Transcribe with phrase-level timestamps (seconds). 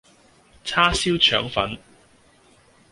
[0.63, 1.77] 叉燒腸粉